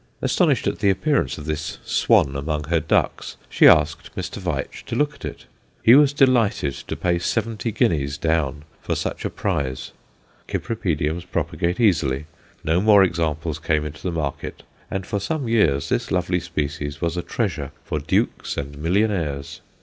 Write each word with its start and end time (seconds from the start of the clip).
Astonished 0.19 0.65
at 0.65 0.79
the 0.79 0.89
appearance 0.89 1.37
of 1.37 1.45
this 1.45 1.77
swan 1.85 2.35
among 2.35 2.63
her 2.69 2.79
ducks, 2.79 3.37
she 3.51 3.67
asked 3.67 4.15
Mr. 4.15 4.37
Veitch 4.41 4.83
to 4.87 4.95
look 4.95 5.13
at 5.13 5.23
it. 5.23 5.45
He 5.83 5.93
was 5.93 6.11
delighted 6.11 6.73
to 6.73 6.95
pay 6.95 7.19
seventy 7.19 7.71
guineas 7.71 8.17
down 8.17 8.63
for 8.81 8.95
such 8.95 9.25
a 9.25 9.29
prize. 9.29 9.91
Cypripediums 10.49 11.25
propagate 11.29 11.79
easily, 11.79 12.25
no 12.63 12.81
more 12.81 13.03
examples 13.03 13.59
came 13.59 13.85
into 13.85 14.01
the 14.01 14.11
market, 14.11 14.63
and 14.89 15.05
for 15.05 15.19
some 15.19 15.47
years 15.47 15.89
this 15.89 16.09
lovely 16.09 16.39
species 16.39 16.99
was 16.99 17.15
a 17.15 17.21
treasure 17.21 17.71
for 17.83 17.99
dukes 17.99 18.57
and 18.57 18.79
millionaires. 18.79 19.61